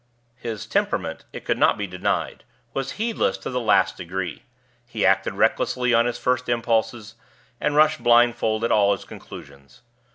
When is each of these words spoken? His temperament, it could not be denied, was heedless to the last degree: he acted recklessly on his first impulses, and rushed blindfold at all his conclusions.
His 0.37 0.65
temperament, 0.65 1.25
it 1.31 1.45
could 1.45 1.59
not 1.59 1.77
be 1.77 1.85
denied, 1.85 2.43
was 2.73 2.93
heedless 2.93 3.37
to 3.37 3.51
the 3.51 3.59
last 3.59 3.97
degree: 3.97 4.41
he 4.87 5.05
acted 5.05 5.35
recklessly 5.35 5.93
on 5.93 6.07
his 6.07 6.17
first 6.17 6.49
impulses, 6.49 7.13
and 7.59 7.75
rushed 7.75 8.01
blindfold 8.01 8.63
at 8.63 8.71
all 8.71 8.93
his 8.93 9.05
conclusions. 9.05 9.83